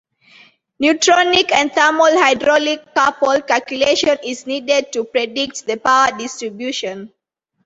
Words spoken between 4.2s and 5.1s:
is needed to